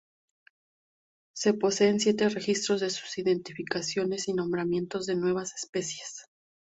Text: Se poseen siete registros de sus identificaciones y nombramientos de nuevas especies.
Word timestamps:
Se 1.35 1.53
poseen 1.53 1.99
siete 1.99 2.27
registros 2.29 2.81
de 2.81 2.89
sus 2.89 3.19
identificaciones 3.19 4.27
y 4.29 4.33
nombramientos 4.33 5.05
de 5.05 5.13
nuevas 5.15 5.53
especies. 5.53 6.25